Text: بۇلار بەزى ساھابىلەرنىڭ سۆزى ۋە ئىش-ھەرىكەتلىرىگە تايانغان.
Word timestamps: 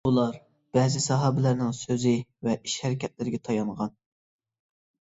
بۇلار 0.07 0.37
بەزى 0.77 1.01
ساھابىلەرنىڭ 1.07 1.77
سۆزى 1.81 2.15
ۋە 2.49 2.57
ئىش-ھەرىكەتلىرىگە 2.59 3.45
تايانغان. 3.49 3.97